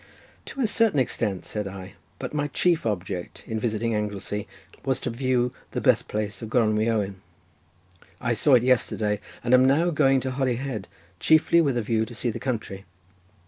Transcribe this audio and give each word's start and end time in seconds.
"To 0.45 0.59
a 0.61 0.65
certain 0.65 0.97
extent," 0.97 1.45
said 1.45 1.67
I; 1.67 1.93
"but 2.17 2.33
my 2.33 2.47
chief 2.47 2.87
object 2.87 3.43
in 3.45 3.59
visiting 3.59 3.93
Anglesey 3.93 4.47
was 4.83 4.99
to 5.01 5.11
view 5.11 5.53
the 5.73 5.79
birth 5.79 6.07
place 6.07 6.41
of 6.41 6.49
Gronwy 6.49 6.89
Owen; 6.89 7.21
I 8.19 8.33
saw 8.33 8.55
it 8.55 8.63
yesterday 8.63 9.21
and 9.43 9.53
am 9.53 9.67
now 9.67 9.91
going 9.91 10.19
to 10.21 10.31
Holyhead 10.31 10.87
chiefly 11.19 11.61
with 11.61 11.77
a 11.77 11.83
view 11.83 12.03
to 12.07 12.15
see 12.15 12.31
the 12.31 12.39
country." 12.39 12.85